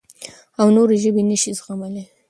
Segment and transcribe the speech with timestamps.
[0.59, 2.03] او نورې ژبې نه شي زغملی.